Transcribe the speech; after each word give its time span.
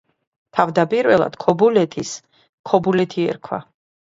თავდაპირველად 0.59 1.37
ქობულეთის 1.45 2.15
„ქობულეთი“ 2.71 3.29
ერქვა. 3.35 3.65